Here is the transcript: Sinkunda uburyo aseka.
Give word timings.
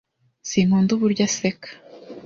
Sinkunda 0.49 0.89
uburyo 0.93 1.21
aseka. 1.29 1.69